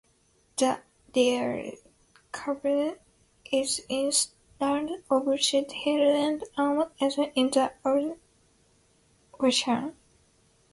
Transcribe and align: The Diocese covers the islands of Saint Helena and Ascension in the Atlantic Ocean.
The 0.57 0.79
Diocese 1.13 1.83
covers 2.31 2.97
the 3.51 4.33
islands 4.59 5.03
of 5.11 5.39
Saint 5.43 5.71
Helena 5.71 6.41
and 6.57 6.83
Ascension 6.99 7.31
in 7.35 7.51
the 7.51 7.71
Atlantic 7.85 8.17
Ocean. 9.39 9.95